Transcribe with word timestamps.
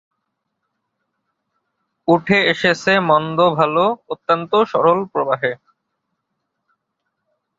উঠে 2.07 2.37
এসেছে 2.51 2.91
মন্দ-ভালো 3.09 3.85
অত্যন্ত 4.09 4.51
সরল 4.71 4.99
প্রবাহে। 5.11 5.51